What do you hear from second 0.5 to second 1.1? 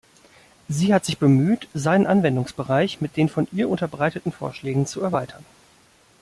Sie hat